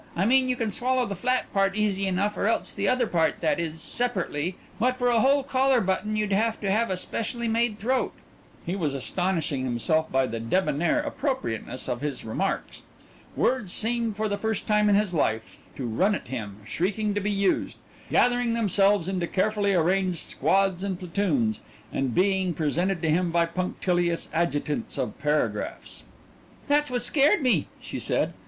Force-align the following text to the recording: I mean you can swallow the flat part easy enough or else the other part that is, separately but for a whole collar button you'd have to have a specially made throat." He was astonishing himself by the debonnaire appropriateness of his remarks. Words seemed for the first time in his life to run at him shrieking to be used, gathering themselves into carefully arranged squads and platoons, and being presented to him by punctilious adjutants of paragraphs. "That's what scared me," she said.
I 0.15 0.25
mean 0.25 0.49
you 0.49 0.55
can 0.55 0.71
swallow 0.71 1.05
the 1.05 1.13
flat 1.15 1.53
part 1.53 1.75
easy 1.75 2.07
enough 2.07 2.35
or 2.35 2.47
else 2.47 2.73
the 2.73 2.87
other 2.89 3.05
part 3.05 3.39
that 3.41 3.59
is, 3.59 3.81
separately 3.81 4.57
but 4.79 4.97
for 4.97 5.09
a 5.09 5.19
whole 5.19 5.43
collar 5.43 5.79
button 5.79 6.15
you'd 6.15 6.31
have 6.33 6.59
to 6.61 6.71
have 6.71 6.89
a 6.89 6.97
specially 6.97 7.47
made 7.47 7.77
throat." 7.77 8.11
He 8.65 8.75
was 8.75 8.95
astonishing 8.95 9.63
himself 9.63 10.11
by 10.11 10.25
the 10.25 10.39
debonnaire 10.39 11.01
appropriateness 11.01 11.87
of 11.87 12.01
his 12.01 12.25
remarks. 12.25 12.81
Words 13.35 13.71
seemed 13.73 14.15
for 14.17 14.27
the 14.27 14.39
first 14.39 14.65
time 14.65 14.89
in 14.89 14.95
his 14.95 15.13
life 15.13 15.67
to 15.75 15.85
run 15.85 16.15
at 16.15 16.29
him 16.29 16.61
shrieking 16.65 17.13
to 17.13 17.21
be 17.21 17.29
used, 17.29 17.77
gathering 18.09 18.55
themselves 18.55 19.07
into 19.07 19.27
carefully 19.27 19.75
arranged 19.75 20.27
squads 20.27 20.83
and 20.83 20.97
platoons, 20.97 21.59
and 21.93 22.15
being 22.15 22.55
presented 22.55 23.03
to 23.03 23.11
him 23.11 23.29
by 23.29 23.45
punctilious 23.45 24.29
adjutants 24.33 24.97
of 24.97 25.19
paragraphs. 25.19 26.05
"That's 26.67 26.89
what 26.89 27.03
scared 27.03 27.43
me," 27.43 27.67
she 27.79 27.99
said. 27.99 28.33